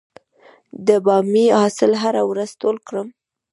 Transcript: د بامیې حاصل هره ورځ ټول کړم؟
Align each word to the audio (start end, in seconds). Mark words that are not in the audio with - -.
د 0.87 0.89
بامیې 1.05 1.47
حاصل 1.59 1.91
هره 2.01 2.21
ورځ 2.29 2.49
ټول 2.61 2.77
کړم؟ 2.87 3.07